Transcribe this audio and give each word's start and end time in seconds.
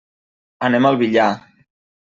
Anem 0.69 0.89
al 0.91 0.99
Villar. 1.03 1.29